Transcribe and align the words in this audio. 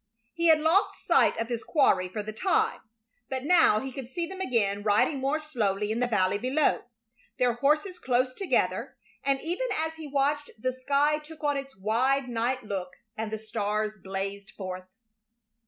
He 0.33 0.47
had 0.47 0.59
lost 0.61 0.95
sight 1.05 1.37
of 1.37 1.47
his 1.49 1.63
quarry 1.63 2.09
for 2.09 2.23
the 2.23 2.33
time, 2.33 2.81
but 3.29 3.43
now 3.43 3.79
he 3.79 3.91
could 3.91 4.09
see 4.09 4.25
them 4.25 4.41
again 4.41 4.81
riding 4.81 5.19
more 5.19 5.39
slowly 5.39 5.91
in 5.91 5.99
the 5.99 6.07
valley 6.07 6.39
below, 6.39 6.85
their 7.37 7.53
horses 7.53 7.99
close 7.99 8.33
together, 8.33 8.97
and 9.23 9.39
even 9.41 9.67
as 9.77 9.93
he 9.97 10.07
watched 10.07 10.49
the 10.57 10.73
sky 10.73 11.19
took 11.19 11.43
on 11.43 11.55
its 11.55 11.77
wide 11.77 12.27
night 12.29 12.63
look 12.63 12.93
and 13.15 13.29
the 13.31 13.37
stars 13.37 13.99
blazed 13.99 14.49
forth. 14.49 14.87